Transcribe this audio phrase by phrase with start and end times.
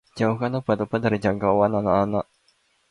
[0.19, 2.25] Jauhkan obat-obatan dari jangkauan anak-anak.